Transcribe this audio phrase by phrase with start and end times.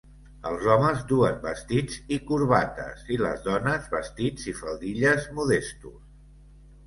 [0.51, 6.01] Els homes duen vestits i corbates i les dones, vestits i faldilles modestos.